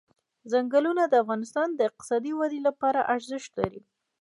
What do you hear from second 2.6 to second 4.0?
لپاره ارزښت لري.